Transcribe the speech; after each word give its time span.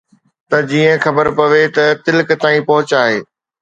ته 0.49 0.57
جيئن 0.69 0.95
خبر 1.05 1.27
پوي 1.37 1.63
ته 1.75 1.85
تلڪ 2.05 2.29
تائين 2.41 2.61
پهچ 2.69 2.89
آهي 3.01 3.19